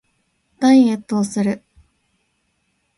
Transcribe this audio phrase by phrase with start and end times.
[0.59, 1.61] ダイエットをする